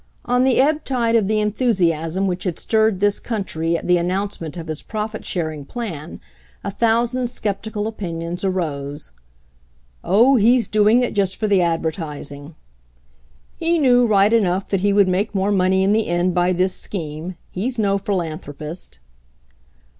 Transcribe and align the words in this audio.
On 0.25 0.43
the 0.45 0.59
ebb 0.59 0.83
tide 0.83 1.15
of 1.15 1.27
the 1.27 1.39
enthusiasm 1.39 2.25
which 2.25 2.43
had 2.43 2.57
stirred 2.57 2.99
this 3.01 3.19
country 3.19 3.77
at 3.77 3.85
the 3.85 3.97
announcement 3.99 4.57
of 4.57 4.65
his 4.65 4.81
profit 4.81 5.23
sharing 5.23 5.63
plan 5.63 6.19
a 6.63 6.71
thousand 6.71 7.27
skeptical 7.27 7.85
opinions 7.85 8.43
arose. 8.43 9.11
"Oh, 10.03 10.37
he's 10.37 10.67
doing 10.67 11.03
it 11.03 11.13
just 11.13 11.35
for 11.35 11.47
the 11.47 11.59
advertis 11.61 12.31
ing." 12.31 12.55
"He 13.57 13.77
knew, 13.77 14.07
right 14.07 14.33
enough, 14.33 14.69
that 14.69 14.81
he 14.81 14.91
would 14.91 15.07
make 15.07 15.35
more 15.35 15.51
money 15.51 15.83
in 15.83 15.93
the 15.93 16.07
end 16.07 16.33
by 16.33 16.51
this 16.51 16.73
scheme 16.73 17.35
—»he's 17.51 17.77
no 17.77 17.99
philanthropist." 17.99 18.97